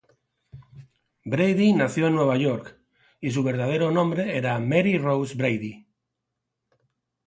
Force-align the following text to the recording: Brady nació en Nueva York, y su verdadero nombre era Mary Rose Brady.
Brady 1.27 1.73
nació 1.73 2.07
en 2.07 2.15
Nueva 2.15 2.35
York, 2.35 2.75
y 3.19 3.29
su 3.29 3.43
verdadero 3.43 3.91
nombre 3.91 4.35
era 4.35 4.57
Mary 4.57 4.97
Rose 4.97 5.35
Brady. 5.35 5.85